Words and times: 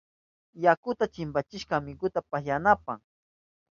Yakuta 0.63 1.03
chimpachishka 1.13 1.73
amigunta 1.79 2.19
pasyananpa. 2.29 2.93